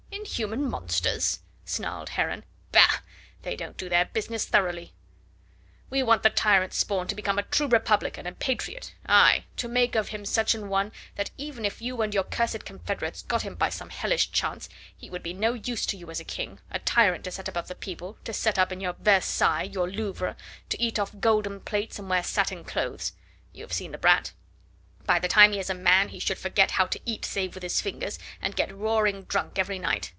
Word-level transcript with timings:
"Inhuman 0.23 0.69
monsters?" 0.69 1.39
snarled 1.65 2.09
Heron. 2.09 2.43
"Bah! 2.71 2.99
they 3.41 3.55
don't 3.55 3.75
do 3.75 3.89
their 3.89 4.05
business 4.05 4.45
thoroughly; 4.45 4.93
we 5.89 6.03
want 6.03 6.21
the 6.21 6.29
tyrant's 6.29 6.77
spawn 6.77 7.07
to 7.07 7.15
become 7.15 7.39
a 7.39 7.43
true 7.43 7.67
Republican 7.67 8.27
and 8.27 8.35
a 8.35 8.39
patriot 8.39 8.93
aye! 9.09 9.45
to 9.57 9.67
make 9.67 9.95
of 9.95 10.09
him 10.09 10.23
such 10.25 10.53
a 10.53 10.61
one 10.61 10.91
that 11.15 11.31
even 11.37 11.65
if 11.65 11.81
you 11.81 11.99
and 12.03 12.13
your 12.13 12.23
cursed 12.23 12.65
confederates 12.65 13.23
got 13.23 13.41
him 13.41 13.55
by 13.55 13.69
some 13.69 13.89
hellish 13.89 14.31
chance, 14.31 14.69
he 14.95 15.09
would 15.09 15.23
be 15.23 15.33
no 15.33 15.53
use 15.53 15.85
to 15.87 15.97
you 15.97 16.11
as 16.11 16.19
a 16.19 16.23
king, 16.25 16.59
a 16.69 16.77
tyrant 16.79 17.23
to 17.23 17.31
set 17.31 17.47
above 17.47 17.67
the 17.67 17.73
people, 17.75 18.17
to 18.23 18.31
set 18.31 18.59
up 18.59 18.71
in 18.71 18.79
your 18.79 18.93
Versailles, 18.93 19.63
your 19.71 19.89
Louvre, 19.89 20.35
to 20.69 20.81
eat 20.81 20.99
off 20.99 21.19
golden 21.19 21.59
plates 21.59 21.97
and 21.97 22.09
wear 22.09 22.21
satin 22.23 22.63
clothes. 22.63 23.13
You 23.53 23.63
have 23.63 23.73
seen 23.73 23.91
the 23.91 23.97
brat! 23.97 24.33
By 25.07 25.17
the 25.17 25.27
time 25.27 25.51
he 25.51 25.59
is 25.59 25.69
a 25.71 25.73
man 25.73 26.09
he 26.09 26.19
should 26.19 26.37
forget 26.37 26.71
how 26.71 26.85
to 26.85 27.01
eat 27.07 27.25
save 27.25 27.55
with 27.55 27.63
his 27.63 27.81
fingers, 27.81 28.19
and 28.39 28.55
get 28.55 28.73
roaring 28.73 29.23
drunk 29.23 29.57
every 29.57 29.79
night. 29.79 30.09